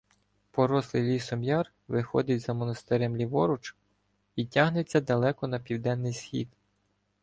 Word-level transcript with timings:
Порослий 0.51 1.03
лісом 1.03 1.43
яр 1.43 1.71
виходить 1.87 2.41
за 2.41 2.53
монастирем 2.53 3.17
ліворуч 3.17 3.75
і 4.35 4.45
тягнеться 4.45 5.01
далеко 5.01 5.47
на 5.47 5.59
південний 5.59 6.13
схід. 6.13 6.47